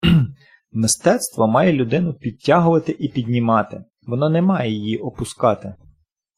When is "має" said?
1.47-1.73, 4.41-4.71